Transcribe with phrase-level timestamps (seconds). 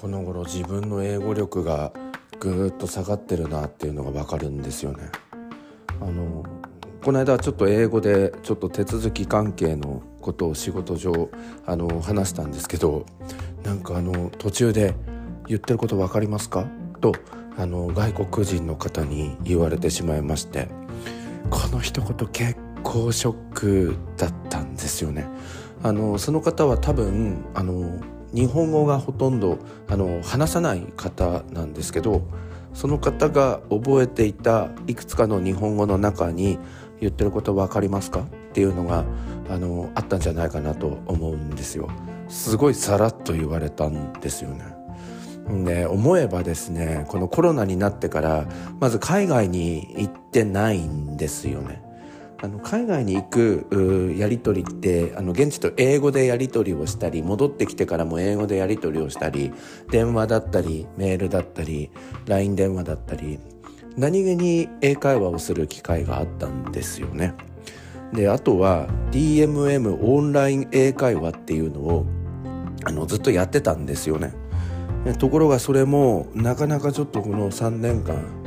[0.00, 1.92] この頃自分の英語力が
[2.38, 5.10] ぐーっと下がってるなっていうのが分かるんですよね。
[6.00, 6.42] あの
[7.04, 11.28] この間ちょっと英語でちょっと手続き関係のことを仕事上
[11.66, 13.04] あの話したんですけど
[13.62, 14.94] なんかあの途中で
[15.46, 16.66] 「言ってること分かりますか?」
[17.02, 17.12] と
[17.58, 20.68] あの外国人の方に言われてしまいまして
[21.50, 25.26] この一言結構ショックだったんですよね。
[25.82, 28.00] あのその方は多分あの
[28.32, 29.58] 日本語がほとんど
[29.88, 32.22] あの話さない方なんですけど
[32.74, 36.58] その方が覚えていたいくつかの日本語の中に
[37.00, 38.20] 言ってること分かりますか？
[38.20, 39.04] っていうのが
[39.48, 41.88] あのあったんじゃないかなと思うんですよ。
[42.28, 44.64] すごいさらっと言われたんですよね。
[45.64, 48.46] で思えばですねこのコロナになってから
[48.78, 51.82] まず海外に行ってないんですよね。
[52.42, 59.52] あの海外に行くやり取りってあの現地と英語でやり取りをしたり戻ってきてからも英語でやり取りをしたり
[59.90, 61.90] 電話だったりメールだったり
[62.26, 63.38] LINE 電話だったり
[63.96, 67.34] 何気に英会話をする機会があったんですよね。
[68.12, 72.06] であとは DMM オンライン英会話っていうのを
[72.84, 74.32] あのずっとやってたんですよね。
[75.18, 78.39] ところがそれもなかなかちょっとこの3年間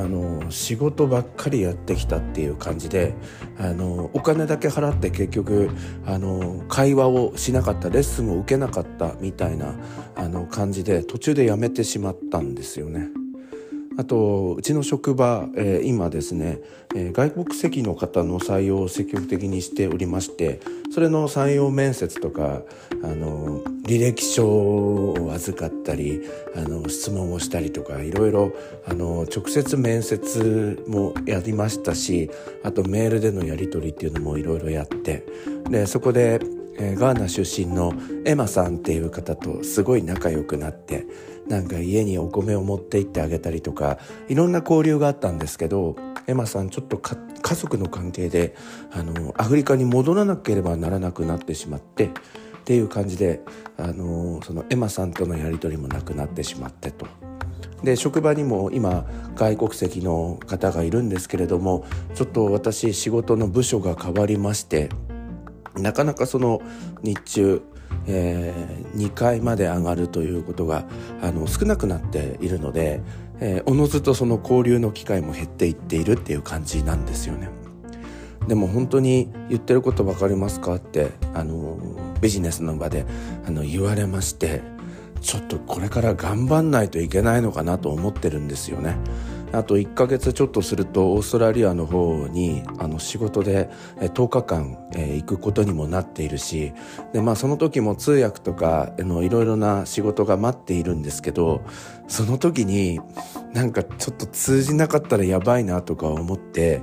[0.00, 3.14] あの仕事ばっかりやってきたっていう感じで
[3.58, 5.70] あのお金だけ払って結局
[6.06, 9.74] あの会話をしなかったレッスンを受けなかったみたいな
[10.16, 13.21] あの感じで途中でやめてしまったんですよね。
[13.98, 16.58] あとうちの職場、えー、今ですね、
[16.94, 20.60] えー、外国籍の方の採用を積極的にしておりまして
[20.92, 22.62] それの採用面接とか
[23.02, 26.20] あの履歴書を預かったり
[26.56, 28.52] あの質問をしたりとかいろいろ
[28.86, 32.30] あの直接面接もやりましたし
[32.62, 35.24] あとメールでのやり取りっていうのもいろいろやって
[35.70, 36.40] でそこで
[36.78, 37.92] えー、ガーナ出身の
[38.24, 41.06] エマさんっていう方とすごい仲良くなって
[41.52, 45.96] なんか家にお米を持って行ってあげたりとかいろんな交流があったんですけど
[46.26, 48.56] エマさんちょっと家族の関係で
[48.90, 52.10] あのアフリカに戻らなければならなくなってしまってっ
[52.64, 53.42] ていう感じで
[53.76, 57.06] あのそのエマさんとのやり取りもなくなってしまってと。
[57.84, 64.88] で職場にも今外国籍の方がいるんですけれどもちょっと私仕事の部署が変わりまして
[65.76, 66.62] なかなかその
[67.02, 67.62] 日中、
[68.06, 70.84] えー、2階まで上がるということが
[71.20, 73.00] あの少なくなっているので、
[73.40, 77.48] えー、おのずとその交流の機会も減っていっているっていう感じなんですよね。
[78.48, 81.78] でも本当に言ってること分かりますかってあの
[82.20, 83.06] ビジネスの場で
[83.46, 84.62] あの言われまして
[85.20, 88.96] ちょっとこれから頑張んないといけないのかなと思ってるんですよね。
[89.52, 96.72] あと1ヶ月ちょっとするとオーストラリアの方にあの仕事で10日間、え行くことにもなっているし
[97.12, 101.62] で、まあ、その時も通訳とかのいろいろな仕事が待っているんですけど
[102.08, 103.00] その時に
[103.52, 106.82] なんかちょっと通じなかったらやばいなとか思って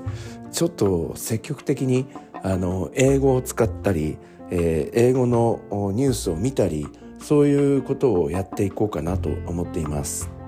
[0.52, 2.08] ちょっと積極的に
[2.44, 4.18] あの英語を使ったり、
[4.52, 5.60] えー、英語の
[5.94, 6.88] ニュースを見たり
[7.20, 10.39] そういうことをやっていこうかなと思っています。